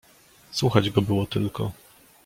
"Słuchać 0.51 0.89
go 0.89 1.01
było 1.01 1.25
tylko." 1.25 1.71